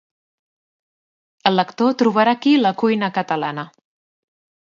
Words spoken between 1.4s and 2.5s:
El lector trobarà